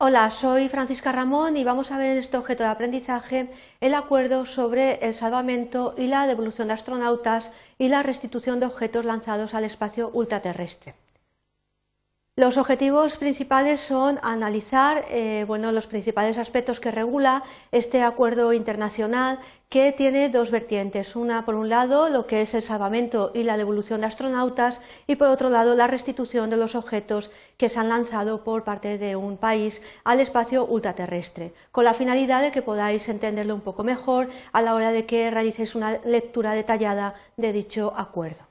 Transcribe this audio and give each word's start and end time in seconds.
Hola, 0.00 0.30
soy 0.30 0.68
Francisca 0.68 1.10
Ramón 1.10 1.56
y 1.56 1.64
vamos 1.64 1.90
a 1.90 1.98
ver 1.98 2.12
en 2.12 2.18
este 2.18 2.36
objeto 2.36 2.62
de 2.62 2.68
aprendizaje 2.68 3.50
el 3.80 3.94
acuerdo 3.94 4.46
sobre 4.46 5.04
el 5.04 5.12
salvamento 5.12 5.96
y 5.98 6.06
la 6.06 6.28
devolución 6.28 6.68
de 6.68 6.74
astronautas 6.74 7.50
y 7.78 7.88
la 7.88 8.04
restitución 8.04 8.60
de 8.60 8.66
objetos 8.66 9.04
lanzados 9.04 9.54
al 9.54 9.64
espacio 9.64 10.10
ultraterrestre. 10.12 10.94
Los 12.38 12.56
objetivos 12.56 13.16
principales 13.16 13.80
son 13.80 14.20
analizar 14.22 15.04
eh, 15.10 15.44
los 15.48 15.88
principales 15.88 16.38
aspectos 16.38 16.78
que 16.78 16.92
regula 16.92 17.42
este 17.72 18.04
acuerdo 18.04 18.52
internacional 18.52 19.40
que 19.68 19.90
tiene 19.90 20.28
dos 20.28 20.52
vertientes. 20.52 21.16
Una, 21.16 21.44
por 21.44 21.56
un 21.56 21.68
lado, 21.68 22.08
lo 22.10 22.28
que 22.28 22.42
es 22.42 22.54
el 22.54 22.62
salvamento 22.62 23.32
y 23.34 23.42
la 23.42 23.56
devolución 23.56 24.02
de 24.02 24.06
astronautas 24.06 24.80
y, 25.08 25.16
por 25.16 25.26
otro 25.26 25.50
lado, 25.50 25.74
la 25.74 25.88
restitución 25.88 26.48
de 26.48 26.58
los 26.58 26.76
objetos 26.76 27.32
que 27.56 27.68
se 27.68 27.80
han 27.80 27.88
lanzado 27.88 28.44
por 28.44 28.62
parte 28.62 28.98
de 28.98 29.16
un 29.16 29.36
país 29.36 29.82
al 30.04 30.20
espacio 30.20 30.64
ultraterrestre, 30.64 31.52
con 31.72 31.84
la 31.84 31.94
finalidad 31.94 32.40
de 32.40 32.52
que 32.52 32.62
podáis 32.62 33.08
entenderlo 33.08 33.56
un 33.56 33.62
poco 33.62 33.82
mejor 33.82 34.28
a 34.52 34.62
la 34.62 34.76
hora 34.76 34.92
de 34.92 35.06
que 35.06 35.28
realicéis 35.28 35.74
una 35.74 35.98
lectura 36.04 36.52
detallada 36.52 37.14
de 37.36 37.52
dicho 37.52 37.92
acuerdo. 37.96 38.47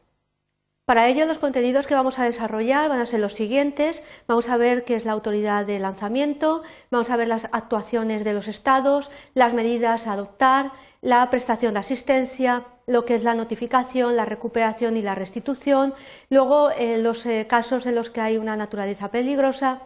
Para 0.88 1.10
ello, 1.10 1.26
los 1.26 1.38
contenidos 1.38 1.86
que 1.86 1.96
vamos 1.96 2.18
a 2.18 2.24
desarrollar 2.24 2.88
van 2.88 3.02
a 3.02 3.06
ser 3.06 3.20
los 3.20 3.34
siguientes. 3.34 4.06
Vamos 4.26 4.48
a 4.48 4.56
ver 4.56 4.86
qué 4.86 4.96
es 4.96 5.04
la 5.04 5.12
autoridad 5.12 5.66
de 5.66 5.80
lanzamiento, 5.80 6.64
vamos 6.92 7.10
a 7.10 7.18
ver 7.18 7.28
las 7.28 7.50
actuaciones 7.52 8.24
de 8.24 8.32
los 8.32 8.48
estados, 8.48 9.12
las 9.34 9.54
medidas 9.54 10.08
a 10.08 10.14
adoptar, 10.14 10.72
la 11.02 11.30
prestación 11.30 11.74
de 11.74 11.82
asistencia, 11.82 12.64
lo 12.86 13.04
que 13.04 13.16
es 13.16 13.24
la 13.24 13.36
notificación, 13.36 14.16
la 14.16 14.24
recuperación 14.24 14.96
y 14.96 15.02
la 15.02 15.14
restitución, 15.14 15.94
luego 16.30 16.72
eh, 16.72 17.00
los 17.00 17.26
eh, 17.26 17.48
casos 17.50 17.86
en 17.86 17.96
los 17.96 18.10
que 18.10 18.22
hay 18.22 18.38
una 18.38 18.56
naturaleza 18.56 19.12
peligrosa 19.12 19.82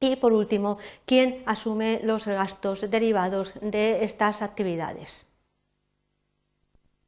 y, 0.00 0.16
por 0.16 0.32
último, 0.32 0.78
quién 1.04 1.42
asume 1.44 2.00
los 2.02 2.26
gastos 2.26 2.90
derivados 2.90 3.52
de 3.60 4.04
estas 4.04 4.40
actividades. 4.40 5.29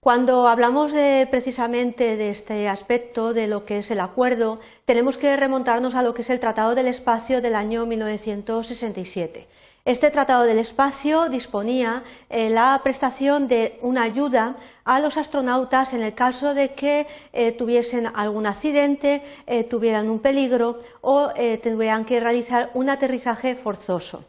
Cuando 0.03 0.49
hablamos 0.49 0.91
precisamente 1.31 2.17
de 2.17 2.31
este 2.31 2.69
aspecto, 2.69 3.33
de 3.33 3.47
lo 3.47 3.65
que 3.65 3.79
es 3.79 3.91
el 3.93 4.01
acuerdo, 4.01 4.59
tenemos 4.85 5.17
que 5.17 5.37
remontarnos 5.37 5.95
a 5.95 6.03
lo 6.03 6.13
que 6.13 6.23
es 6.23 6.31
el 6.31 6.41
Tratado 6.41 6.75
del 6.75 6.89
Espacio 6.89 7.41
del 7.41 7.55
año 7.55 7.87
1967. 7.87 9.47
Este 9.85 10.11
Tratado 10.11 10.43
del 10.43 10.59
Espacio 10.59 11.29
disponía 11.29 12.03
eh, 12.31 12.51
la 12.51 12.81
prestación 12.83 13.47
de 13.47 13.79
una 13.81 14.03
ayuda 14.03 14.57
a 14.83 14.99
los 14.99 15.17
astronautas 15.17 15.93
en 15.93 16.03
el 16.03 16.15
caso 16.15 16.53
de 16.53 16.71
que 16.71 17.07
eh, 17.33 17.53
tuviesen 17.53 18.09
algún 18.13 18.47
accidente, 18.47 19.23
eh, 19.47 19.63
tuvieran 19.63 20.11
un 20.11 20.19
peligro 20.19 20.81
o 21.01 21.31
tuvieran 21.63 22.05
que 22.05 22.19
realizar 22.19 22.73
un 22.75 22.91
aterrizaje 22.91 23.55
forzoso. 23.55 24.25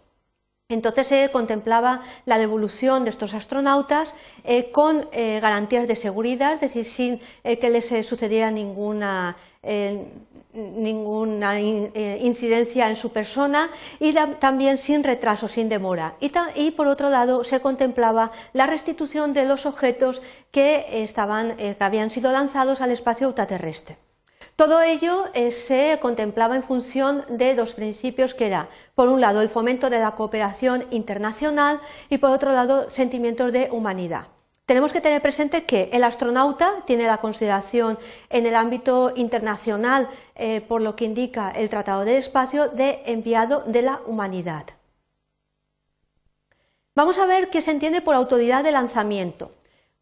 Entonces 0.74 1.08
se 1.08 1.30
contemplaba 1.32 2.02
la 2.26 2.38
devolución 2.38 3.04
de 3.04 3.12
estos 3.12 3.34
astronautas 3.34 4.16
eh, 4.44 4.72
con 4.72 5.08
eh, 5.12 5.40
garantías 5.42 5.88
de 5.88 5.96
seguridad, 5.96 6.54
es 6.56 6.62
decir, 6.62 6.86
sin 6.86 7.22
eh, 7.44 7.60
que 7.60 7.70
les 7.70 7.88
sucediera 8.06 8.52
ninguna, 8.52 9.36
ninguna 10.54 11.60
incidencia 11.60 12.90
en 12.90 12.96
su 12.96 13.12
persona 13.14 13.70
y 14.00 14.14
también 14.40 14.78
sin 14.78 15.04
retraso, 15.04 15.48
sin 15.48 15.70
demora. 15.70 16.16
Y, 16.20 16.72
por 16.72 16.88
otro 16.88 17.10
lado 17.10 17.44
se 17.44 17.62
contemplaba 17.62 18.32
la 18.52 18.66
restitución 18.66 19.34
de 19.34 19.46
los 19.46 19.66
objetos 19.66 20.22
que, 20.52 21.04
estaban, 21.04 21.56
que 21.56 21.78
habían 21.80 22.10
sido 22.10 22.32
lanzados 22.32 22.82
al 22.82 22.92
espacio 22.92 23.28
ultraterrestre. 23.28 23.98
Todo 24.56 24.82
ello 24.82 25.26
eh, 25.34 25.52
se 25.52 25.98
contemplaba 26.00 26.56
en 26.56 26.64
función 26.64 27.26
de 27.28 27.56
dos 27.56 27.74
principios 27.74 28.36
que 28.36 28.46
era, 28.46 28.70
por 28.94 29.10
un 29.10 29.20
lado, 29.20 29.42
el 29.42 29.50
fomento 29.50 29.90
de 29.90 30.00
la 30.00 30.12
cooperación 30.12 30.86
internacional 30.92 31.80
y, 32.10 32.20
por 32.20 32.30
otro 32.30 32.52
lado, 32.52 32.90
sentimientos 32.90 33.52
de 33.52 33.70
humanidad. 33.72 34.28
Tenemos 34.66 34.94
que 34.94 35.02
tener 35.02 35.22
presente 35.22 35.66
que 35.66 35.90
el 35.92 36.04
astronauta 36.04 36.84
tiene 36.86 37.06
la 37.06 37.18
consideración 37.18 37.98
en 38.30 38.46
el 38.46 38.56
ámbito 38.56 39.12
internacional, 39.16 40.08
eh, 40.36 40.62
por 40.62 40.82
lo 40.82 40.96
que 40.96 41.06
indica 41.06 41.50
el 41.50 41.70
Tratado 41.70 42.06
del 42.06 42.18
Espacio, 42.18 42.70
de 42.70 43.02
enviado 43.08 43.64
de 43.66 43.82
la 43.82 44.02
humanidad. 44.06 44.66
Vamos 46.96 47.18
a 47.18 47.26
ver 47.26 47.50
qué 47.50 47.62
se 47.62 47.72
entiende 47.72 48.02
por 48.02 48.16
autoridad 48.16 48.64
de 48.64 48.72
lanzamiento. 48.72 49.52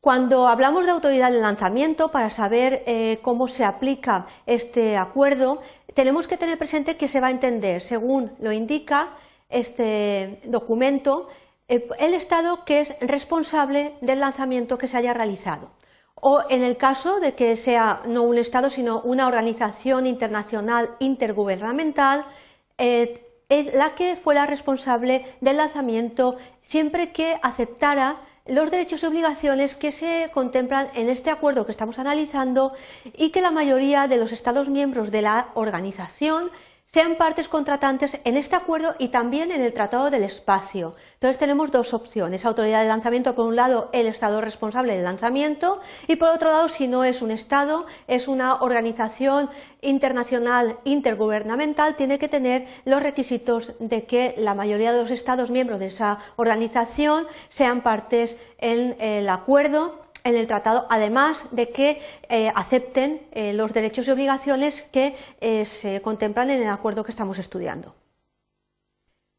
Cuando 0.02 0.48
hablamos 0.48 0.86
de 0.86 0.92
autoridad 0.92 1.32
de 1.32 1.38
lanzamiento, 1.38 2.10
para 2.10 2.32
saber 2.32 2.82
eh, 2.88 3.20
cómo 3.22 3.48
se 3.48 3.64
aplica 3.64 4.26
este 4.48 4.98
acuerdo, 4.98 5.62
tenemos 5.94 6.28
que 6.28 6.38
tener 6.38 6.58
presente 6.58 6.98
que 6.98 7.08
se 7.08 7.20
va 7.20 7.28
a 7.28 7.32
entender, 7.32 7.82
según 7.82 8.32
lo 8.40 8.52
indica 8.52 9.10
este 9.48 10.42
documento, 10.46 11.30
el 11.68 12.16
Estado 12.16 12.66
que 12.66 12.80
es 12.80 12.96
responsable 13.00 13.94
del 14.02 14.22
lanzamiento 14.22 14.80
que 14.80 14.88
se 14.88 14.98
haya 14.98 15.14
realizado. 15.14 15.70
O 16.16 16.42
en 16.50 16.64
el 16.64 16.78
caso 16.78 17.20
de 17.20 17.36
que 17.36 17.56
sea 17.56 18.02
no 18.08 18.24
un 18.24 18.40
Estado, 18.40 18.72
sino 18.72 19.02
una 19.02 19.28
organización 19.28 20.08
internacional 20.08 20.96
intergubernamental, 20.98 22.26
eh, 22.80 23.28
la 23.76 23.94
que 23.94 24.16
fuera 24.16 24.48
responsable 24.48 25.28
del 25.42 25.58
lanzamiento 25.58 26.38
siempre 26.62 27.12
que 27.12 27.38
aceptara 27.44 28.18
los 28.52 28.70
derechos 28.70 29.02
y 29.02 29.06
obligaciones 29.06 29.76
que 29.76 29.94
se 29.94 30.30
contemplan 30.34 30.90
en 30.94 31.10
este 31.10 31.30
acuerdo 31.30 31.66
que 31.66 31.72
estamos 31.72 32.00
analizando 32.00 32.74
y 33.16 33.30
que 33.30 33.40
la 33.40 33.50
mayoría 33.50 34.10
de 34.10 34.18
los 34.18 34.34
Estados 34.34 34.68
miembros 34.68 35.10
de 35.10 35.22
la 35.22 35.48
organización 35.54 36.52
sean 36.94 37.16
partes 37.16 37.48
contratantes 37.48 38.20
en 38.26 38.36
este 38.36 38.58
acuerdo 38.58 38.96
y 39.00 39.08
también 39.08 39.52
en 39.52 39.62
el 39.62 39.72
Tratado 39.72 40.10
del 40.10 40.26
Espacio. 40.26 40.94
Entonces 41.14 41.38
tenemos 41.38 41.72
dos 41.72 41.94
opciones. 41.94 42.44
Autoridad 42.44 42.82
de 42.82 42.90
lanzamiento, 42.90 43.34
por 43.34 43.46
un 43.46 43.56
lado, 43.56 43.90
el 43.94 44.08
Estado 44.08 44.42
responsable 44.42 44.96
del 44.96 45.06
lanzamiento 45.06 45.80
y 46.10 46.18
por 46.18 46.28
otro 46.28 46.52
lado, 46.52 46.68
si 46.68 46.90
no 46.90 47.06
es 47.06 47.22
un 47.22 47.32
Estado, 47.32 47.86
es 48.08 48.28
una 48.28 48.56
organización 48.56 49.50
internacional 49.80 50.80
intergubernamental, 50.84 51.96
tiene 51.96 52.20
que 52.20 52.28
tener 52.28 52.68
los 52.84 53.02
requisitos 53.02 53.72
de 53.80 54.04
que 54.04 54.36
la 54.38 54.54
mayoría 54.54 54.92
de 54.92 55.02
los 55.02 55.12
Estados 55.12 55.50
miembros 55.50 55.80
de 55.80 55.86
esa 55.86 56.20
organización 56.36 57.26
sean 57.48 57.84
partes 57.84 58.38
en 58.58 58.98
el 59.00 59.30
acuerdo 59.30 60.01
en 60.24 60.36
el 60.36 60.48
tratado, 60.48 60.88
además 60.90 61.46
de 61.52 61.70
que 61.70 62.02
eh, 62.30 62.52
acepten 62.56 63.22
eh, 63.32 63.54
los 63.54 63.74
derechos 63.74 64.08
y 64.08 64.12
obligaciones 64.12 64.84
que 64.84 65.16
eh, 65.40 65.66
se 65.66 66.02
contemplan 66.02 66.50
en 66.50 66.62
el 66.62 66.70
acuerdo 66.70 67.04
que 67.04 67.12
estamos 67.12 67.40
estudiando. 67.40 67.96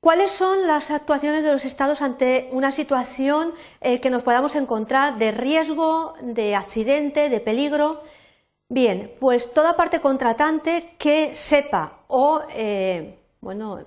¿Cuáles 0.00 0.32
son 0.32 0.66
las 0.66 0.90
actuaciones 0.90 1.44
de 1.44 1.52
los 1.52 1.64
Estados 1.64 2.02
ante 2.02 2.48
una 2.50 2.72
situación 2.72 3.52
que 3.80 4.10
nos 4.10 4.24
podamos 4.24 4.56
encontrar 4.56 5.16
de 5.16 5.30
riesgo, 5.30 6.14
de 6.20 6.56
accidente, 6.56 7.30
de 7.30 7.38
peligro? 7.38 8.02
Bien, 8.68 9.14
pues 9.20 9.54
toda 9.54 9.76
parte 9.76 10.00
contratante 10.00 10.96
que 10.98 11.36
sepa 11.36 12.00
o 12.08 12.42
bueno, 13.40 13.84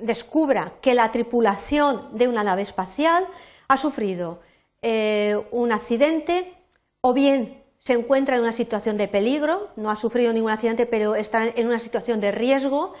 descubra 0.00 0.72
que 0.80 0.94
la 0.94 1.12
tripulación 1.12 2.08
de 2.18 2.26
una 2.26 2.42
nave 2.42 2.62
espacial 2.62 3.24
ha 3.68 3.76
sufrido 3.76 4.40
eh, 4.82 5.38
un 5.50 5.72
accidente 5.72 6.54
o 7.00 7.12
bien 7.12 7.62
se 7.78 7.92
encuentra 7.92 8.36
en 8.36 8.42
una 8.42 8.52
situación 8.52 8.96
de 8.96 9.06
peligro, 9.06 9.68
no 9.76 9.90
ha 9.90 9.96
sufrido 9.96 10.32
ningún 10.32 10.50
accidente, 10.50 10.86
pero 10.86 11.14
está 11.14 11.46
en 11.46 11.68
una 11.68 11.78
situación 11.78 12.20
de 12.20 12.32
riesgo, 12.32 12.94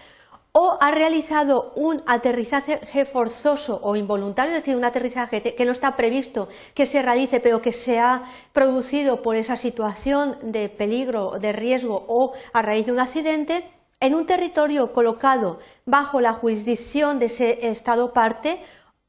o 0.58 0.78
ha 0.80 0.90
realizado 0.90 1.72
un 1.76 2.02
aterrizaje 2.06 3.04
forzoso 3.04 3.78
o 3.82 3.94
involuntario, 3.94 4.52
es 4.52 4.60
decir, 4.60 4.74
un 4.74 4.86
aterrizaje 4.86 5.42
que 5.54 5.64
no 5.66 5.72
está 5.72 5.96
previsto 5.96 6.48
que 6.72 6.86
se 6.86 7.02
realice, 7.02 7.40
pero 7.40 7.60
que 7.60 7.72
se 7.72 7.98
ha 7.98 8.22
producido 8.54 9.20
por 9.20 9.36
esa 9.36 9.56
situación 9.56 10.38
de 10.40 10.70
peligro, 10.70 11.38
de 11.38 11.52
riesgo 11.52 12.06
o 12.08 12.32
a 12.54 12.62
raíz 12.62 12.86
de 12.86 12.92
un 12.92 13.00
accidente, 13.00 13.64
en 14.00 14.14
un 14.14 14.26
territorio 14.26 14.92
colocado 14.92 15.58
bajo 15.84 16.20
la 16.20 16.32
jurisdicción 16.32 17.18
de 17.18 17.26
ese 17.26 17.68
Estado 17.68 18.12
parte 18.12 18.58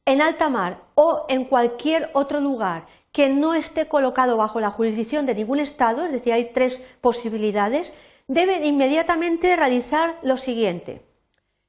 en 0.07 0.21
alta 0.21 0.48
mar 0.48 0.80
o 0.95 1.25
en 1.27 1.44
cualquier 1.44 2.09
otro 2.13 2.39
lugar 2.39 2.88
que 3.12 3.30
no 3.30 3.54
esté 3.54 3.88
colocado 3.88 4.38
bajo 4.38 4.62
la 4.62 4.71
jurisdicción 4.71 5.25
de 5.25 5.36
ningún 5.36 5.59
Estado, 5.59 6.06
es 6.06 6.13
decir, 6.13 6.31
hay 6.31 6.51
tres 6.54 6.81
posibilidades, 7.01 7.94
debe 8.25 8.65
inmediatamente 8.65 9.56
realizar 9.56 10.15
lo 10.24 10.38
siguiente. 10.38 11.06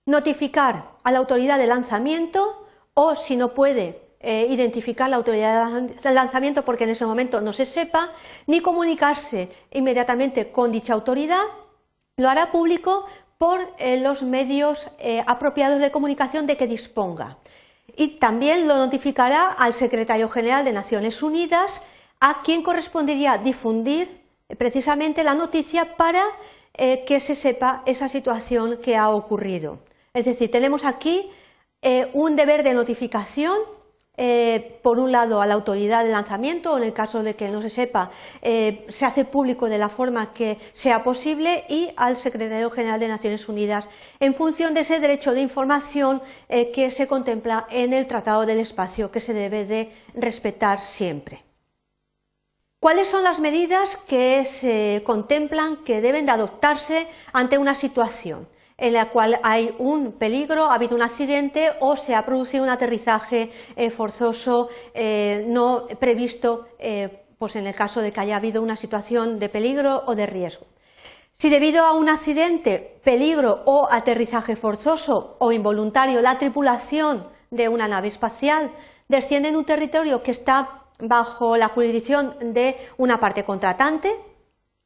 Notificar 0.06 0.92
a 1.02 1.10
la 1.10 1.18
autoridad 1.18 1.58
de 1.58 1.66
lanzamiento 1.66 2.64
o, 2.94 3.16
si 3.16 3.36
no 3.36 3.54
puede, 3.54 4.00
eh, 4.20 4.46
identificar 4.50 5.10
la 5.10 5.16
autoridad 5.16 5.80
de 5.80 6.12
lanzamiento 6.12 6.64
porque 6.64 6.84
en 6.84 6.90
ese 6.90 7.06
momento 7.06 7.40
no 7.40 7.52
se 7.52 7.66
sepa, 7.66 8.12
ni 8.46 8.60
comunicarse 8.60 9.50
inmediatamente 9.72 10.52
con 10.52 10.70
dicha 10.70 10.94
autoridad, 10.94 11.42
lo 12.16 12.28
hará 12.28 12.52
público 12.52 13.04
por 13.36 13.60
eh, 13.78 14.00
los 14.00 14.22
medios 14.22 14.86
eh, 14.98 15.24
apropiados 15.26 15.80
de 15.80 15.90
comunicación 15.90 16.46
de 16.46 16.56
que 16.56 16.68
disponga 16.68 17.38
y 17.98 18.18
también 18.18 18.68
lo 18.68 18.76
notificará 18.76 19.50
al 19.50 19.74
secretario 19.74 20.28
general 20.28 20.64
de 20.64 20.72
Naciones 20.72 21.20
Unidas, 21.22 21.82
a 22.20 22.42
quien 22.42 22.62
correspondería 22.62 23.38
difundir 23.38 24.22
precisamente 24.56 25.24
la 25.24 25.34
noticia 25.34 25.96
para 25.96 26.24
eh, 26.74 27.04
que 27.04 27.18
se 27.18 27.34
sepa 27.34 27.82
esa 27.86 28.08
situación 28.08 28.78
que 28.78 28.96
ha 28.96 29.10
ocurrido. 29.10 29.80
Es 30.14 30.24
decir, 30.24 30.50
tenemos 30.50 30.84
aquí 30.84 31.28
eh, 31.82 32.08
un 32.14 32.36
deber 32.36 32.62
de 32.62 32.72
notificación 32.72 33.58
eh, 34.18 34.80
por 34.82 34.98
un 34.98 35.12
lado, 35.12 35.40
a 35.40 35.46
la 35.46 35.54
autoridad 35.54 36.04
de 36.04 36.10
lanzamiento, 36.10 36.72
o 36.72 36.78
en 36.78 36.84
el 36.84 36.92
caso 36.92 37.22
de 37.22 37.34
que 37.34 37.48
no 37.48 37.62
se 37.62 37.70
sepa, 37.70 38.10
eh, 38.42 38.84
se 38.88 39.06
hace 39.06 39.24
público 39.24 39.68
de 39.68 39.78
la 39.78 39.88
forma 39.88 40.32
que 40.34 40.58
sea 40.74 41.04
posible, 41.04 41.64
y 41.68 41.90
al 41.96 42.16
Secretario 42.16 42.70
General 42.70 42.98
de 42.98 43.06
Naciones 43.06 43.48
Unidas, 43.48 43.88
en 44.18 44.34
función 44.34 44.74
de 44.74 44.80
ese 44.80 44.98
derecho 44.98 45.32
de 45.32 45.40
información 45.40 46.20
eh, 46.48 46.72
que 46.72 46.90
se 46.90 47.06
contempla 47.06 47.66
en 47.70 47.92
el 47.92 48.08
Tratado 48.08 48.44
del 48.44 48.58
Espacio, 48.58 49.12
que 49.12 49.20
se 49.20 49.32
debe 49.32 49.64
de 49.64 49.92
respetar 50.14 50.80
siempre. 50.80 51.44
¿Cuáles 52.80 53.08
son 53.08 53.22
las 53.22 53.38
medidas 53.38 53.96
que 54.08 54.44
se 54.44 55.02
contemplan 55.04 55.76
que 55.84 56.00
deben 56.00 56.26
de 56.26 56.32
adoptarse 56.32 57.06
ante 57.32 57.56
una 57.56 57.74
situación? 57.74 58.48
En 58.78 58.92
la 58.92 59.06
cual 59.06 59.40
hay 59.42 59.74
un 59.78 60.12
peligro, 60.12 60.66
ha 60.66 60.74
habido 60.74 60.94
un 60.94 61.02
accidente 61.02 61.72
o 61.80 61.96
se 61.96 62.14
ha 62.14 62.24
producido 62.24 62.62
un 62.62 62.70
aterrizaje 62.70 63.50
eh, 63.76 63.90
forzoso 63.90 64.68
eh, 64.94 65.44
no 65.48 65.88
previsto, 65.98 66.68
eh, 66.78 67.24
pues 67.38 67.56
en 67.56 67.66
el 67.66 67.74
caso 67.74 68.00
de 68.00 68.12
que 68.12 68.20
haya 68.20 68.36
habido 68.36 68.62
una 68.62 68.76
situación 68.76 69.40
de 69.40 69.48
peligro 69.48 70.04
o 70.06 70.14
de 70.14 70.26
riesgo. 70.26 70.66
Si 71.34 71.50
debido 71.50 71.84
a 71.84 71.92
un 71.92 72.08
accidente, 72.08 73.00
peligro 73.04 73.62
o 73.66 73.88
aterrizaje 73.90 74.56
forzoso 74.56 75.36
o 75.38 75.52
involuntario 75.52 76.22
la 76.22 76.38
tripulación 76.38 77.26
de 77.50 77.68
una 77.68 77.88
nave 77.88 78.08
espacial 78.08 78.70
desciende 79.08 79.48
en 79.48 79.56
un 79.56 79.64
territorio 79.64 80.22
que 80.22 80.32
está 80.32 80.82
bajo 80.98 81.56
la 81.56 81.68
jurisdicción 81.68 82.34
de 82.40 82.76
una 82.96 83.18
parte 83.18 83.44
contratante, 83.44 84.12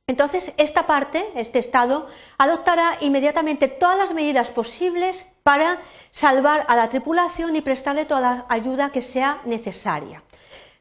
entonces, 0.08 0.52
esta 0.56 0.87
parte, 0.87 1.25
este 1.37 1.60
Estado, 1.60 2.08
adoptará 2.37 2.99
inmediatamente 3.00 3.69
todas 3.69 3.96
las 3.96 4.12
medidas 4.12 4.49
posibles 4.50 5.26
para 5.44 5.78
salvar 6.10 6.64
a 6.69 6.75
la 6.75 6.88
tripulación 6.88 7.54
y 7.54 7.60
prestarle 7.60 8.04
toda 8.04 8.20
la 8.20 8.46
ayuda 8.49 8.90
que 8.90 9.00
sea 9.00 9.40
necesaria. 9.44 10.22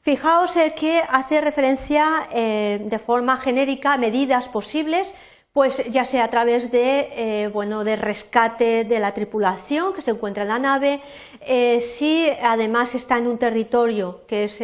Fijaos 0.01 0.53
que 0.75 1.03
hace 1.07 1.39
referencia 1.39 2.27
eh, 2.31 2.81
de 2.83 2.97
forma 2.97 3.37
genérica 3.37 3.93
a 3.93 3.97
medidas 3.97 4.49
posibles, 4.49 5.13
pues 5.53 5.83
ya 5.91 6.05
sea 6.05 6.23
a 6.23 6.29
través 6.29 6.71
de, 6.71 7.09
eh, 7.11 7.47
bueno, 7.49 7.83
de 7.83 7.97
rescate 7.97 8.85
de 8.85 8.99
la 8.99 9.13
tripulación 9.13 9.93
que 9.93 10.01
se 10.01 10.11
encuentra 10.11 10.43
en 10.43 10.49
la 10.49 10.59
nave, 10.59 11.01
eh, 11.41 11.79
si 11.81 12.27
además 12.41 12.95
está 12.95 13.19
en 13.19 13.27
un 13.27 13.37
territorio 13.37 14.25
que 14.25 14.45
es 14.45 14.59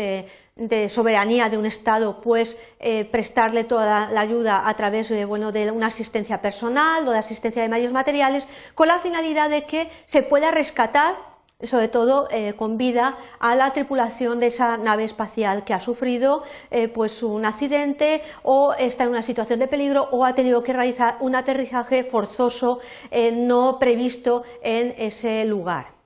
de 0.57 0.89
soberanía 0.89 1.49
de 1.49 1.57
un 1.57 1.65
Estado, 1.65 2.19
pues 2.21 2.57
eh, 2.79 3.05
prestarle 3.05 3.63
toda 3.63 4.09
la 4.09 4.21
ayuda 4.21 4.67
a 4.67 4.73
través 4.75 5.09
de, 5.09 5.25
bueno, 5.25 5.51
de 5.51 5.71
una 5.71 5.87
asistencia 5.87 6.41
personal 6.41 7.07
o 7.07 7.11
de 7.11 7.19
asistencia 7.19 7.61
de 7.61 7.69
medios 7.69 7.93
materiales, 7.93 8.47
con 8.75 8.87
la 8.87 8.99
finalidad 8.99 9.49
de 9.49 9.65
que 9.65 9.89
se 10.05 10.23
pueda 10.23 10.51
rescatar, 10.51 11.15
sobre 11.63 11.87
todo 11.87 12.27
eh, 12.29 12.53
con 12.53 12.77
vida, 12.77 13.17
a 13.39 13.55
la 13.55 13.71
tripulación 13.71 14.39
de 14.39 14.47
esa 14.47 14.77
nave 14.77 15.03
espacial 15.03 15.63
que 15.63 15.73
ha 15.73 15.79
sufrido 15.79 16.43
eh, 16.69 16.87
pues 16.87 17.23
un 17.23 17.45
accidente 17.45 18.21
o 18.43 18.73
está 18.77 19.05
en 19.05 19.11
una 19.11 19.23
situación 19.23 19.59
de 19.59 19.67
peligro 19.67 20.07
o 20.11 20.25
ha 20.25 20.33
tenido 20.33 20.63
que 20.63 20.73
realizar 20.73 21.17
un 21.19 21.35
aterrizaje 21.35 22.03
forzoso 22.03 22.79
no 23.33 23.77
previsto 23.79 24.43
en 24.61 24.93
ese 24.97 25.45
lugar. 25.45 25.96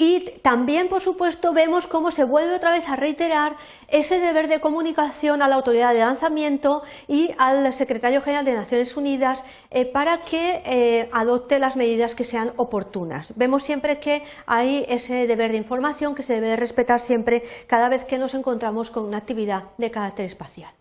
Y 0.00 0.20
también, 0.42 0.88
por 0.88 1.02
supuesto, 1.02 1.52
vemos 1.52 1.88
cómo 1.88 2.12
se 2.12 2.22
vuelve 2.22 2.54
otra 2.54 2.70
vez 2.70 2.88
a 2.88 2.94
reiterar 2.94 3.56
ese 3.88 4.20
deber 4.20 4.46
de 4.46 4.60
comunicación 4.60 5.42
a 5.42 5.48
la 5.48 5.56
autoridad 5.56 5.92
de 5.92 5.98
lanzamiento 5.98 6.84
y 7.08 7.32
al 7.36 7.74
secretario 7.74 8.22
general 8.22 8.44
de 8.44 8.52
Naciones 8.52 8.96
Unidas 8.96 9.44
eh, 9.72 9.86
para 9.86 10.18
que 10.18 10.62
eh, 10.64 11.08
adopte 11.10 11.58
las 11.58 11.74
medidas 11.74 12.14
que 12.14 12.22
sean 12.22 12.52
oportunas. 12.56 13.32
Vemos 13.34 13.64
siempre 13.64 13.98
que 13.98 14.22
hay 14.46 14.86
ese 14.88 15.26
deber 15.26 15.50
de 15.50 15.58
información 15.58 16.14
que 16.14 16.22
se 16.22 16.34
debe 16.34 16.54
respetar 16.54 17.00
siempre 17.00 17.42
cada 17.66 17.88
vez 17.88 18.04
que 18.04 18.18
nos 18.18 18.34
encontramos 18.34 18.90
con 18.90 19.04
una 19.04 19.18
actividad 19.18 19.64
de 19.78 19.90
carácter 19.90 20.26
espacial. 20.26 20.77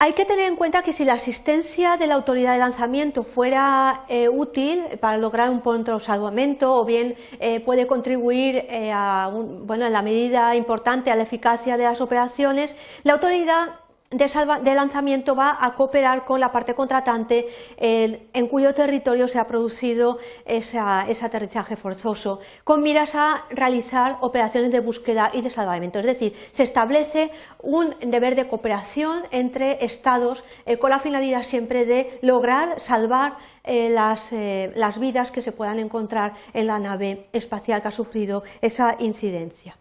Hay 0.00 0.12
que 0.12 0.24
tener 0.24 0.46
en 0.46 0.54
cuenta 0.54 0.82
que 0.82 0.92
si 0.92 1.04
la 1.04 1.14
asistencia 1.14 1.96
de 1.96 2.06
la 2.06 2.14
autoridad 2.14 2.52
de 2.52 2.60
lanzamiento 2.60 3.24
fuera 3.24 4.04
eh, 4.08 4.28
útil 4.28 4.80
para 5.00 5.18
lograr 5.18 5.50
un 5.50 5.60
pronto 5.60 5.98
salvamento 5.98 6.72
o 6.72 6.84
bien 6.84 7.16
eh, 7.40 7.58
puede 7.58 7.88
contribuir 7.88 8.64
eh, 8.68 8.92
bueno, 9.64 9.86
en 9.86 9.92
la 9.92 10.02
medida 10.02 10.54
importante 10.54 11.10
a 11.10 11.16
la 11.16 11.24
eficacia 11.24 11.76
de 11.76 11.82
las 11.82 12.00
operaciones, 12.00 12.76
la 13.02 13.14
autoridad 13.14 13.70
de, 14.10 14.74
lanzamiento 14.74 15.34
va 15.34 15.58
a 15.60 15.74
cooperar 15.74 16.24
con 16.24 16.40
la 16.40 16.50
parte 16.50 16.74
contratante 16.74 17.48
en 17.78 18.46
cuyo 18.48 18.74
territorio 18.74 19.28
se 19.28 19.38
ha 19.38 19.46
producido 19.46 20.18
ese 20.44 20.78
aterrizaje 20.78 21.76
forzoso, 21.76 22.40
con 22.64 22.82
miras 22.82 23.14
a 23.14 23.44
realizar 23.50 24.18
operaciones 24.20 24.72
de 24.72 24.80
búsqueda 24.80 25.30
y 25.32 25.42
de 25.42 25.50
salvamento. 25.50 25.98
Es 25.98 26.06
decir, 26.06 26.34
se 26.52 26.62
establece 26.62 27.30
un 27.62 27.94
deber 28.00 28.34
de 28.34 28.48
cooperación 28.48 29.22
entre 29.30 29.84
Estados 29.84 30.44
eh, 30.66 30.78
con 30.78 30.90
la 30.90 30.98
finalidad 30.98 31.42
siempre 31.42 31.84
de 31.84 32.18
lograr 32.22 32.80
salvar 32.80 33.36
eh, 33.64 33.94
eh, 34.32 34.72
las 34.74 34.98
vidas 34.98 35.30
que 35.30 35.42
se 35.42 35.52
puedan 35.52 35.78
encontrar 35.78 36.34
en 36.52 36.66
la 36.66 36.78
nave 36.78 37.28
espacial 37.32 37.82
que 37.82 37.88
ha 37.88 37.92
sufrido 37.92 38.42
esa 38.60 38.96
incidencia. 38.98 39.77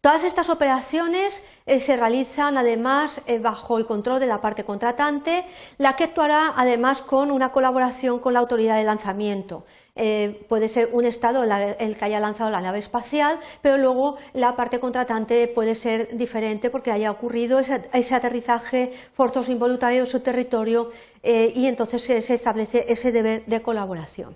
Todas 0.00 0.24
estas 0.24 0.48
operaciones 0.48 1.42
eh, 1.66 1.78
se 1.78 1.94
realizan 1.94 2.56
además 2.56 3.20
eh, 3.26 3.38
bajo 3.38 3.76
el 3.76 3.84
control 3.84 4.18
de 4.18 4.24
la 4.24 4.40
parte 4.40 4.64
contratante, 4.64 5.44
la 5.76 5.94
que 5.94 6.04
actuará 6.04 6.54
además 6.56 7.02
con 7.02 7.30
una 7.30 7.52
colaboración 7.52 8.18
con 8.18 8.32
la 8.32 8.38
autoridad 8.38 8.76
de 8.76 8.84
lanzamiento. 8.84 9.66
Eh, 9.96 10.46
puede 10.48 10.68
ser 10.68 10.88
un 10.94 11.04
Estado 11.04 11.44
el 11.44 11.96
que 11.98 12.04
haya 12.06 12.18
lanzado 12.18 12.48
la 12.48 12.62
nave 12.62 12.78
espacial, 12.78 13.38
pero 13.60 13.76
luego 13.76 14.16
la 14.32 14.56
parte 14.56 14.80
contratante 14.80 15.46
puede 15.48 15.74
ser 15.74 16.16
diferente 16.16 16.70
porque 16.70 16.92
haya 16.92 17.10
ocurrido 17.10 17.58
ese, 17.58 18.14
aterrizaje 18.14 18.94
forzoso 19.12 19.52
involuntario 19.52 20.00
en 20.00 20.06
su 20.06 20.20
territorio 20.20 20.92
y 21.22 21.66
entonces 21.66 22.02
se 22.02 22.34
establece 22.34 22.86
ese 22.88 23.12
deber 23.12 23.44
de 23.44 23.60
colaboración. 23.60 24.34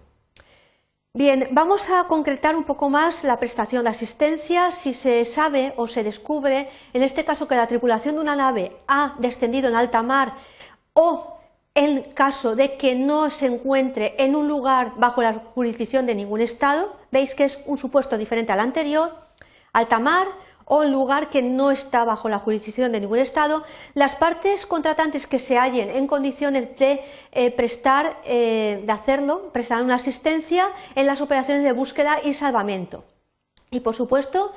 Bien, 1.16 1.46
vamos 1.52 1.90
a 1.90 2.08
concretar 2.08 2.56
un 2.56 2.64
poco 2.64 2.90
más 2.90 3.22
la 3.22 3.38
prestación 3.38 3.84
de 3.84 3.90
asistencia 3.90 4.72
si 4.72 4.94
se 4.94 5.24
sabe 5.24 5.72
o 5.76 5.86
se 5.86 6.02
descubre, 6.02 6.68
en 6.92 7.04
este 7.04 7.24
caso, 7.24 7.46
que 7.46 7.54
la 7.54 7.68
tripulación 7.68 8.16
de 8.16 8.20
una 8.20 8.34
nave 8.34 8.76
ha 8.88 9.14
descendido 9.20 9.68
en 9.68 9.76
alta 9.76 10.02
mar 10.02 10.34
o 10.92 11.38
en 11.72 12.02
caso 12.14 12.56
de 12.56 12.76
que 12.76 12.96
no 12.96 13.30
se 13.30 13.46
encuentre 13.46 14.16
en 14.18 14.34
un 14.34 14.48
lugar 14.48 14.94
bajo 14.96 15.22
la 15.22 15.34
jurisdicción 15.54 16.04
de 16.04 16.16
ningún 16.16 16.40
Estado, 16.40 16.92
veis 17.12 17.36
que 17.36 17.44
es 17.44 17.60
un 17.64 17.78
supuesto 17.78 18.18
diferente 18.18 18.50
al 18.50 18.58
anterior, 18.58 19.14
alta 19.72 20.00
mar 20.00 20.26
o 20.66 20.82
en 20.82 20.92
lugar 20.92 21.30
que 21.30 21.42
no 21.42 21.70
está 21.70 22.04
bajo 22.04 22.28
la 22.28 22.38
jurisdicción 22.38 22.92
de 22.92 23.00
ningún 23.00 23.18
Estado, 23.18 23.62
las 23.94 24.14
partes 24.14 24.66
contratantes 24.66 25.26
que 25.26 25.38
se 25.38 25.58
hallen 25.58 25.90
en 25.90 26.06
condiciones 26.06 26.76
de 26.78 27.02
eh, 27.32 27.50
prestar, 27.50 28.20
eh, 28.24 28.82
de 28.84 28.92
hacerlo, 28.92 29.50
prestar 29.52 29.82
una 29.82 29.96
asistencia 29.96 30.68
en 30.94 31.06
las 31.06 31.20
operaciones 31.20 31.64
de 31.64 31.72
búsqueda 31.72 32.18
y 32.24 32.34
salvamento. 32.34 33.04
Y 33.70 33.80
por 33.80 33.94
supuesto, 33.94 34.52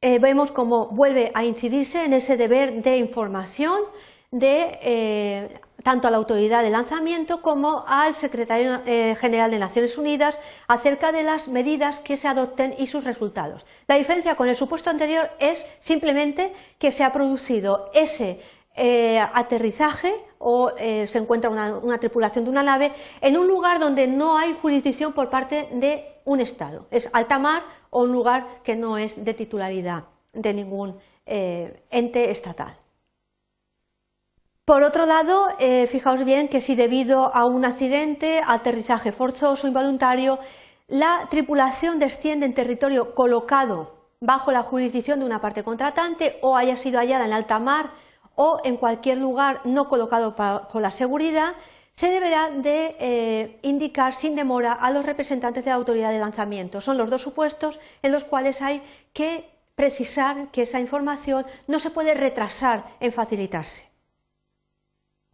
eh, 0.00 0.18
vemos 0.18 0.50
cómo 0.50 0.86
vuelve 0.88 1.30
a 1.34 1.44
incidirse 1.44 2.04
en 2.04 2.12
ese 2.12 2.36
deber 2.36 2.82
de 2.82 2.96
información 2.98 3.80
de 4.30 5.60
tanto 5.82 6.08
a 6.08 6.10
la 6.10 6.16
autoridad 6.16 6.62
de 6.62 6.70
lanzamiento 6.70 7.42
como 7.42 7.84
al 7.86 8.14
secretario 8.14 8.80
eh, 8.86 9.16
general 9.20 9.50
de 9.50 9.58
Naciones 9.58 9.98
Unidas 9.98 10.38
acerca 10.68 11.12
de 11.12 11.22
las 11.22 11.48
medidas 11.48 11.98
que 11.98 12.16
se 12.16 12.28
adopten 12.28 12.74
y 12.78 12.86
sus 12.86 13.04
resultados. 13.04 13.64
La 13.86 13.96
diferencia 13.96 14.34
con 14.34 14.48
el 14.48 14.56
supuesto 14.56 14.90
anterior 14.90 15.30
es 15.38 15.66
simplemente 15.80 16.52
que 16.78 16.90
se 16.90 17.04
ha 17.04 17.12
producido 17.12 17.90
ese 17.94 18.40
eh, 18.74 19.18
aterrizaje 19.18 20.14
o 20.38 20.72
eh, 20.78 21.06
se 21.06 21.18
encuentra 21.18 21.50
una, 21.50 21.98
tripulación 21.98 22.44
de 22.44 22.50
una 22.50 22.62
nave 22.62 22.92
en 23.20 23.36
un 23.36 23.46
lugar 23.46 23.78
donde 23.78 24.06
no 24.06 24.38
hay 24.38 24.56
jurisdicción 24.60 25.12
por 25.12 25.30
parte 25.30 25.68
de 25.72 26.06
un 26.24 26.40
Estado. 26.40 26.86
Es 26.90 27.08
alta 27.12 27.38
mar 27.38 27.62
o 27.90 28.02
un 28.02 28.12
lugar 28.12 28.46
que 28.62 28.76
no 28.76 28.96
es 28.98 29.24
de 29.24 29.34
titularidad 29.34 30.04
de 30.32 30.54
ningún 30.54 30.98
ente 31.26 32.30
estatal. 32.30 32.81
Por 34.72 34.84
otro 34.84 35.04
lado, 35.04 35.48
eh, 35.58 35.86
fijaos 35.86 36.24
bien 36.24 36.48
que 36.48 36.62
si 36.62 36.74
debido 36.74 37.26
a 37.36 37.44
un 37.44 37.66
accidente, 37.66 38.40
aterrizaje 38.42 39.12
forzoso, 39.12 39.66
involuntario, 39.66 40.38
la 40.88 41.26
tripulación 41.28 41.98
desciende 41.98 42.46
en 42.46 42.54
territorio 42.54 43.14
colocado 43.14 43.92
bajo 44.20 44.50
la 44.50 44.62
jurisdicción 44.62 45.18
de 45.18 45.26
una 45.26 45.42
parte 45.42 45.62
contratante 45.62 46.38
o 46.40 46.56
haya 46.56 46.78
sido 46.78 47.00
hallada 47.00 47.26
en 47.26 47.34
alta 47.34 47.58
mar 47.58 47.90
o 48.34 48.62
en 48.64 48.78
cualquier 48.78 49.18
lugar 49.18 49.60
no 49.64 49.90
colocado 49.90 50.32
bajo 50.38 50.80
la 50.80 50.90
seguridad, 50.90 51.52
se 51.92 52.08
deberá 52.08 52.50
de 52.50 52.96
eh, 52.98 53.58
indicar 53.60 54.14
sin 54.14 54.36
demora 54.36 54.72
a 54.72 54.90
los 54.90 55.04
representantes 55.04 55.66
de 55.66 55.70
la 55.70 55.76
autoridad 55.76 56.12
de 56.12 56.18
lanzamiento. 56.18 56.80
Son 56.80 56.96
los 56.96 57.10
dos 57.10 57.20
supuestos 57.20 57.78
en 58.02 58.10
los 58.10 58.24
cuales 58.24 58.62
hay 58.62 58.80
que 59.12 59.50
precisar 59.74 60.50
que 60.50 60.62
esa 60.62 60.80
información 60.80 61.44
no 61.66 61.78
se 61.78 61.90
puede 61.90 62.14
retrasar 62.14 62.84
en 63.00 63.12
facilitarse. 63.12 63.91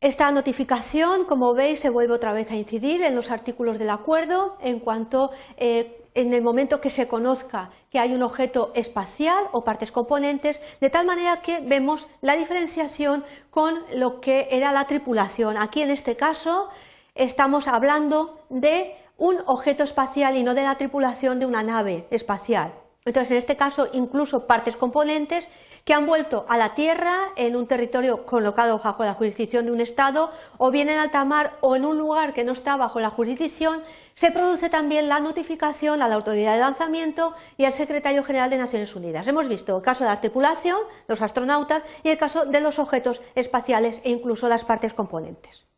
Esta 0.01 0.31
notificación, 0.31 1.25
como 1.25 1.55
veis, 1.55 1.81
se 1.81 1.91
vuelve 1.91 2.15
otra 2.15 2.33
vez 2.33 2.49
a 2.53 2.55
incidir 2.55 3.03
en 3.03 3.17
los 3.17 3.33
artículos 3.33 3.81
del 3.81 3.91
acuerdo 3.91 4.57
en 4.61 4.79
cuanto 4.79 5.33
eh, 5.57 6.07
en 6.15 6.33
el 6.33 6.41
momento 6.41 6.81
que 6.81 6.89
se 6.89 7.09
conozca 7.09 7.71
que 7.91 7.99
hay 7.99 8.15
un 8.15 8.23
objeto 8.23 8.71
espacial 8.77 9.47
o 9.51 9.65
partes 9.65 9.91
componentes, 9.91 10.61
de 10.81 10.89
tal 10.89 11.05
manera 11.05 11.43
que 11.43 11.59
vemos 11.63 12.07
la 12.21 12.37
diferenciación 12.37 13.25
con 13.51 13.75
lo 13.93 14.21
que 14.21 14.47
era 14.53 14.71
la 14.71 14.85
tripulación. 14.85 15.57
Aquí, 15.57 15.83
en 15.83 15.91
este 15.91 16.15
caso, 16.15 16.69
estamos 17.17 17.67
hablando 17.67 18.39
de 18.51 18.95
un 19.17 19.39
objeto 19.47 19.83
espacial 19.83 20.37
y 20.37 20.45
no 20.45 20.55
de 20.55 20.63
la 20.63 20.77
tripulación 20.77 21.41
de 21.41 21.47
una 21.47 21.65
nave 21.65 22.07
espacial. 22.13 22.73
Entonces, 23.05 23.31
en 23.31 23.39
este 23.39 23.57
caso, 23.57 23.89
incluso 23.93 24.47
partes 24.47 24.77
componentes 24.77 25.49
que 25.85 25.95
han 25.95 26.05
vuelto 26.05 26.45
a 26.51 26.59
la 26.59 26.75
Tierra 26.75 27.17
en 27.37 27.57
un 27.57 27.67
territorio 27.67 28.27
colocado 28.27 28.79
bajo 28.79 29.05
la 29.05 29.15
jurisdicción 29.15 29.65
de 29.65 29.73
un 29.73 29.81
Estado 29.81 30.31
o 30.59 30.71
bien 30.71 30.91
en 30.91 30.99
alta 30.99 31.25
mar 31.25 31.57
o 31.63 31.77
en 31.77 31.87
un 31.87 31.97
lugar 31.97 32.35
que 32.35 32.45
no 32.45 32.53
está 32.53 32.77
bajo 32.77 33.01
la 33.01 33.09
jurisdicción, 33.09 33.83
se 34.15 34.31
produce 34.31 34.69
también 34.69 35.09
la 35.09 35.21
notificación 35.21 36.03
a 36.03 36.09
la 36.09 36.17
autoridad 36.17 36.53
de 36.53 36.61
lanzamiento 36.61 37.35
y 37.57 37.65
al 37.65 37.73
secretario 37.73 38.23
general 38.23 38.51
de 38.51 38.59
Naciones 38.59 38.95
Unidas. 38.95 39.27
Hemos 39.27 39.49
visto 39.49 39.77
el 39.77 39.83
caso 39.83 40.05
de 40.05 40.11
la 40.11 40.21
tripulación, 40.21 40.79
los 41.07 41.23
astronautas 41.23 41.83
y 42.03 42.11
el 42.11 42.19
caso 42.19 42.45
de 42.45 42.61
los 42.61 42.79
objetos 42.79 43.23
espaciales 43.35 44.03
e 44.05 44.11
incluso 44.11 44.49
las 44.49 44.67
partes 44.67 44.93
componentes. 44.93 45.69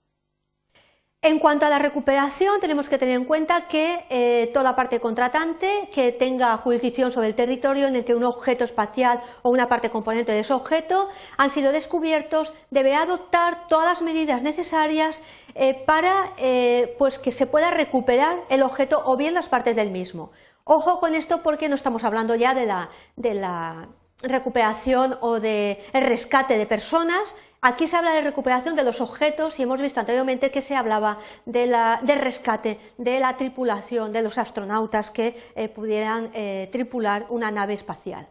En 1.23 1.39
cuanto 1.39 1.67
a 1.67 1.69
la 1.69 1.79
recuperación, 1.79 2.61
tenemos 2.61 2.89
que 2.89 2.97
tener 2.97 3.15
en 3.15 3.27
cuenta 3.27 3.69
que 3.69 4.07
eh, 4.09 4.51
toda 4.55 4.75
parte 4.75 5.01
contratante 5.01 5.91
que 5.93 6.13
tenga 6.13 6.57
jurisdicción 6.57 7.13
sobre 7.13 7.29
el 7.29 7.35
territorio 7.35 7.89
en 7.89 7.97
el 7.97 8.07
que 8.07 8.15
un 8.15 8.25
objeto 8.25 8.65
espacial 8.65 9.21
o 9.43 9.51
una 9.51 9.67
parte 9.67 9.91
componente 9.91 10.33
de 10.33 10.41
ese 10.41 10.55
objeto 10.55 11.11
han 11.37 11.51
sido 11.51 11.73
descubiertos 11.73 12.55
deberá 12.71 13.03
adoptar 13.03 13.69
todas 13.69 13.87
las 13.87 14.01
medidas 14.01 14.41
necesarias 14.43 15.21
eh, 15.55 15.75
para 15.85 16.33
eh, 16.39 16.97
pues 16.99 17.19
que 17.19 17.33
se 17.33 17.47
pueda 17.47 17.71
recuperar 17.71 18.39
el 18.49 18.63
objeto 18.63 19.03
o 19.05 19.19
bien 19.19 19.35
las 19.35 19.51
partes 19.51 19.77
del 19.77 19.91
mismo. 19.91 20.31
Ojo 20.65 21.01
con 21.01 21.15
esto 21.15 21.43
porque 21.43 21.69
no 21.69 21.75
estamos 21.75 22.03
hablando 22.03 22.35
ya 22.35 22.55
de 22.55 22.65
la, 22.65 22.89
de 23.17 23.35
la 23.35 23.89
recuperación 24.23 25.19
o 25.21 25.39
del 25.39 25.77
rescate 25.93 26.57
de 26.57 26.65
personas, 26.65 27.37
Aquí 27.63 27.87
se 27.87 27.97
habla 27.97 28.13
de 28.13 28.23
recuperación 28.23 28.75
de 28.75 28.85
los 28.85 29.03
objetos 29.03 29.59
y 29.59 29.65
hemos 29.65 29.83
visto 29.83 30.01
anteriormente 30.01 30.51
que 30.51 30.63
se 30.63 30.77
hablaba 30.77 31.19
de 31.45 32.15
rescate 32.19 32.79
de 32.97 33.21
la 33.21 33.37
tripulación, 33.37 34.15
de 34.15 34.23
los 34.23 34.39
astronautas 34.39 35.11
que 35.11 35.37
eh, 35.55 35.69
pudieran 35.69 36.31
eh, 36.33 36.71
tripular 36.73 37.27
una 37.29 37.51
nave 37.51 37.75
espacial. 37.75 38.29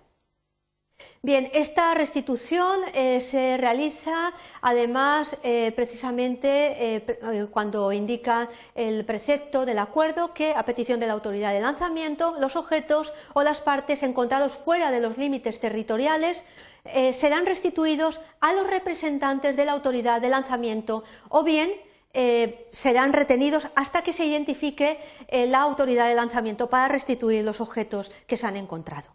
Bien, 1.21 1.50
esta 1.53 1.93
restitución 1.93 2.79
eh, 2.93 3.21
se 3.21 3.57
realiza 3.57 4.33
además 4.62 5.38
precisamente 5.75 7.03
cuando 7.51 7.91
indica 7.91 8.50
el 8.74 9.05
precepto 9.05 9.65
del 9.65 9.79
acuerdo 9.79 10.33
que 10.33 10.53
a 10.55 10.63
petición 10.63 11.00
de 11.00 11.07
la 11.07 11.13
autoridad 11.13 11.53
de 11.53 11.62
lanzamiento 11.62 12.36
los 12.39 12.55
objetos 12.55 13.13
o 13.33 13.43
las 13.43 13.62
partes 13.62 14.01
encontrados 14.01 14.53
fuera 14.53 14.91
de 14.91 15.01
los 15.01 15.17
límites 15.17 15.59
territoriales 15.59 16.43
eh, 16.86 17.13
serán 17.13 17.45
restituidos 17.45 18.21
a 18.39 18.53
los 18.53 18.67
representantes 18.67 19.55
de 19.55 19.65
la 19.65 19.74
autoridad 19.74 20.21
de 20.21 20.29
lanzamiento 20.29 21.03
o 21.27 21.43
bien 21.43 21.71
eh, 22.13 22.67
serán 22.71 23.13
retenidos 23.13 23.67
hasta 23.75 24.01
que 24.01 24.13
se 24.13 24.25
identifique 24.25 25.00
eh, 25.27 25.45
la 25.48 25.62
autoridad 25.62 26.07
de 26.07 26.15
lanzamiento 26.15 26.69
para 26.69 26.88
restituir 26.88 27.43
los 27.43 27.62
objetos 27.62 28.12
que 28.27 28.38
se 28.38 28.48
han 28.48 28.55
encontrado. 28.55 29.09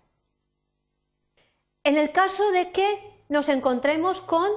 En 1.82 1.96
el 1.96 2.12
caso 2.12 2.50
de 2.52 2.70
que 2.70 3.12
nos 3.28 3.48
encontremos 3.48 4.20
con 4.20 4.50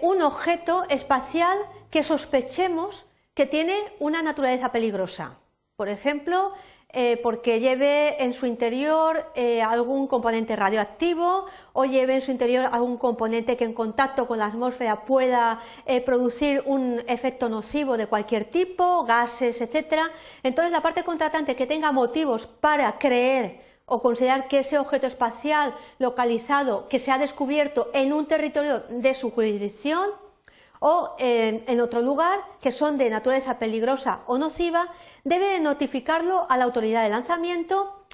un 0.00 0.22
objeto 0.22 0.84
espacial 0.88 1.58
que 1.90 2.04
sospechemos 2.04 3.06
que 3.34 3.46
tiene 3.46 3.74
una 3.98 4.22
naturaleza 4.22 4.70
peligrosa, 4.70 5.38
por 5.74 5.88
ejemplo, 5.88 6.54
eh, 6.98 7.20
porque 7.22 7.60
lleve 7.60 8.24
en 8.24 8.32
su 8.32 8.46
interior 8.46 9.30
eh, 9.34 9.60
algún 9.60 10.06
componente 10.06 10.56
radioactivo 10.56 11.44
o 11.74 11.84
lleve 11.84 12.14
en 12.14 12.22
su 12.22 12.30
interior 12.30 12.70
algún 12.72 12.96
componente 12.96 13.58
que 13.58 13.66
en 13.66 13.74
contacto 13.74 14.26
con 14.26 14.38
la 14.38 14.46
atmósfera 14.46 15.04
pueda 15.04 15.60
eh, 15.84 16.00
producir 16.00 16.62
un 16.64 17.02
efecto 17.06 17.50
nocivo 17.50 17.98
de 17.98 18.06
cualquier 18.06 18.46
tipo, 18.46 19.04
gases, 19.04 19.60
etc. 19.60 20.04
Entonces 20.42 20.72
la 20.72 20.80
parte 20.80 21.04
contratante 21.04 21.54
que 21.54 21.66
tenga 21.66 21.92
motivos 21.92 22.46
para 22.46 22.96
creer 22.96 23.60
o 23.84 24.00
considerar 24.00 24.48
que 24.48 24.60
ese 24.60 24.78
objeto 24.78 25.06
espacial 25.06 25.74
localizado 25.98 26.88
que 26.88 26.98
se 26.98 27.10
ha 27.10 27.18
descubierto 27.18 27.90
en 27.92 28.14
un 28.14 28.24
territorio 28.24 28.84
de 28.88 29.12
su 29.12 29.30
jurisdicción 29.30 30.08
o 30.80 31.16
en 31.18 31.80
otro 31.80 32.02
lugar 32.02 32.38
que 32.60 32.72
son 32.72 32.98
de 32.98 33.10
naturaleza 33.10 33.58
peligrosa 33.58 34.20
o 34.26 34.38
nociva, 34.38 34.88
debe 35.24 35.46
de 35.46 35.60
notificarlo 35.60 36.46
a 36.48 36.56
la 36.56 36.64
autoridad 36.64 37.02
de 37.02 37.10
lanzamiento 37.10 38.06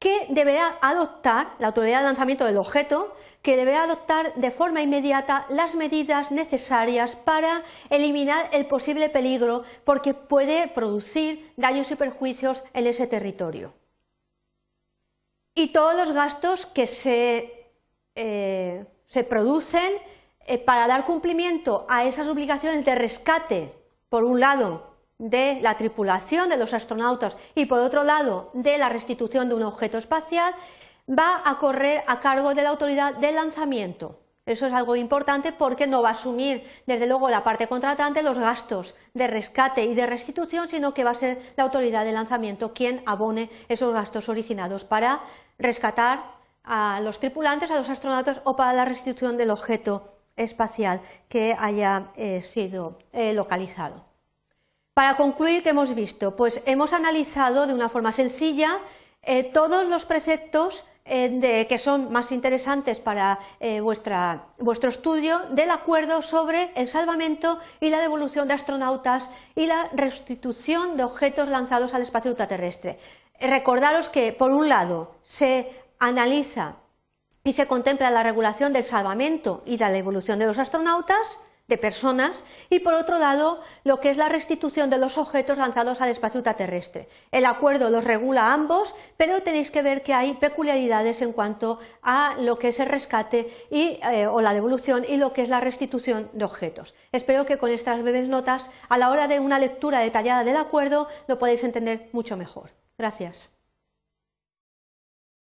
que 0.00 0.26
deberá 0.30 0.78
adoptar, 0.80 1.54
la 1.58 1.68
autoridad 1.68 1.98
de 1.98 2.06
lanzamiento 2.06 2.46
del 2.46 2.56
objeto, 2.56 3.14
que 3.42 3.56
deberá 3.56 3.84
adoptar 3.84 4.34
de 4.34 4.50
forma 4.50 4.80
inmediata 4.80 5.46
las 5.50 5.74
medidas 5.74 6.30
necesarias 6.30 7.16
para 7.16 7.62
eliminar 7.90 8.48
el 8.52 8.66
posible 8.66 9.10
peligro 9.10 9.64
porque 9.84 10.14
puede 10.14 10.68
producir 10.68 11.52
daños 11.56 11.90
y 11.90 11.96
perjuicios 11.96 12.64
en 12.72 12.86
ese 12.86 13.06
territorio. 13.06 13.74
Y 15.54 15.68
todos 15.68 15.94
los 15.94 16.14
gastos 16.14 16.64
que 16.64 16.86
se, 16.86 17.72
eh, 18.14 18.86
se 19.06 19.24
producen 19.24 19.92
eh, 19.92 20.00
para 20.58 20.86
dar 20.86 21.04
cumplimiento 21.04 21.86
a 21.88 22.04
esas 22.04 22.28
obligaciones 22.28 22.84
de 22.84 22.94
rescate, 22.94 23.72
por 24.08 24.24
un 24.24 24.40
lado, 24.40 24.90
de 25.20 25.58
la 25.60 25.76
tripulación 25.76 26.48
de 26.48 26.56
los 26.56 26.72
astronautas 26.72 27.36
y 27.54 27.66
por 27.66 27.78
otro 27.80 28.04
lado 28.04 28.50
de 28.54 28.78
la 28.78 28.88
restitución 28.88 29.48
de 29.48 29.54
un 29.54 29.62
objeto 29.62 29.98
espacial 29.98 30.54
va 31.08 31.42
a 31.44 31.58
correr 31.58 32.02
a 32.06 32.20
cargo 32.20 32.54
de 32.54 32.62
la 32.62 32.70
autoridad 32.70 33.14
de 33.16 33.32
lanzamiento. 33.32 34.18
Eso 34.46 34.66
es 34.66 34.72
algo 34.72 34.96
importante 34.96 35.52
porque 35.52 35.86
no 35.86 36.00
va 36.00 36.08
a 36.08 36.12
asumir 36.12 36.66
desde 36.86 37.06
luego 37.06 37.28
la 37.28 37.44
parte 37.44 37.68
contratante 37.68 38.22
los 38.22 38.38
gastos 38.38 38.94
de 39.12 39.26
rescate 39.26 39.84
y 39.84 39.94
de 39.94 40.06
restitución, 40.06 40.68
sino 40.68 40.94
que 40.94 41.04
va 41.04 41.10
a 41.10 41.14
ser 41.14 41.52
la 41.56 41.64
autoridad 41.64 42.06
de 42.06 42.12
lanzamiento 42.12 42.72
quien 42.72 43.02
abone 43.04 43.50
esos 43.68 43.92
gastos 43.92 44.30
originados 44.30 44.84
para 44.84 45.20
rescatar 45.58 46.22
a 46.64 47.00
los 47.02 47.20
tripulantes, 47.20 47.70
a 47.70 47.76
los 47.76 47.90
astronautas 47.90 48.40
o 48.44 48.56
para 48.56 48.72
la 48.72 48.86
restitución 48.86 49.36
del 49.36 49.50
objeto 49.50 50.19
espacial 50.36 51.00
que 51.28 51.56
haya 51.58 52.08
eh, 52.16 52.42
sido 52.42 52.98
eh, 53.12 53.32
localizado. 53.32 54.04
Para 54.94 55.16
concluir, 55.16 55.62
¿qué 55.62 55.70
hemos 55.70 55.94
visto? 55.94 56.36
Pues 56.36 56.62
hemos 56.66 56.92
analizado 56.92 57.66
de 57.66 57.74
una 57.74 57.88
forma 57.88 58.12
sencilla 58.12 58.78
eh, 59.22 59.44
todos 59.44 59.86
los 59.86 60.04
preceptos 60.04 60.84
que 61.02 61.78
son 61.82 62.12
más 62.12 62.30
interesantes 62.30 63.00
para 63.00 63.40
vuestro 63.80 64.88
estudio 64.88 65.40
del 65.50 65.72
acuerdo 65.72 66.22
sobre 66.22 66.70
el 66.76 66.86
salvamento 66.86 67.58
y 67.80 67.88
la 67.88 67.98
devolución 67.98 68.46
de 68.46 68.54
astronautas 68.54 69.28
y 69.56 69.66
la 69.66 69.88
restitución 69.92 70.96
de 70.96 71.02
objetos 71.02 71.48
lanzados 71.48 71.94
al 71.94 72.02
espacio 72.02 72.30
ultraterrestre. 72.30 73.00
Recordaros 73.40 74.08
que, 74.08 74.32
por 74.32 74.52
un 74.52 74.68
lado, 74.68 75.16
se 75.24 75.72
analiza 75.98 76.76
y 77.50 77.52
se 77.52 77.66
contempla 77.66 78.12
la 78.12 78.22
regulación 78.22 78.72
del 78.72 78.84
salvamento 78.84 79.64
y 79.66 79.76
de 79.76 79.84
la 79.84 79.90
devolución 79.90 80.38
de 80.38 80.46
los 80.46 80.60
astronautas, 80.60 81.40
de 81.66 81.78
personas 81.78 82.44
y 82.68 82.78
por 82.78 82.94
otro 82.94 83.18
lado 83.18 83.60
lo 83.82 83.98
que 83.98 84.10
es 84.10 84.16
la 84.16 84.28
restitución 84.28 84.88
de 84.88 84.98
los 84.98 85.18
objetos 85.18 85.58
lanzados 85.58 86.00
al 86.00 86.10
espacio 86.10 86.38
ultraterrestre. 86.38 87.08
El 87.32 87.44
acuerdo 87.46 87.90
los 87.90 88.04
regula 88.04 88.52
ambos, 88.52 88.94
pero 89.16 89.42
tenéis 89.42 89.72
que 89.72 89.82
ver 89.82 90.04
que 90.04 90.14
hay 90.14 90.34
peculiaridades 90.34 91.22
en 91.22 91.32
cuanto 91.32 91.80
a 92.02 92.36
lo 92.38 92.56
que 92.56 92.68
es 92.68 92.78
el 92.78 92.86
rescate 92.86 93.52
eh, 93.72 94.28
o 94.28 94.40
la 94.40 94.54
devolución 94.54 95.04
y 95.08 95.16
lo 95.16 95.32
que 95.32 95.42
es 95.42 95.48
la 95.48 95.58
restitución 95.58 96.30
de 96.32 96.44
objetos. 96.44 96.94
Espero 97.10 97.46
que 97.46 97.58
con 97.58 97.70
estas 97.70 98.00
breves 98.00 98.28
notas, 98.28 98.70
a 98.88 98.96
la 98.96 99.10
hora 99.10 99.26
de 99.26 99.40
una 99.40 99.58
lectura 99.58 99.98
detallada 99.98 100.44
del 100.44 100.56
acuerdo, 100.56 101.08
lo 101.26 101.40
podáis 101.40 101.64
entender 101.64 102.10
mucho 102.12 102.36
mejor. 102.36 102.70
Gracias. 102.96 103.59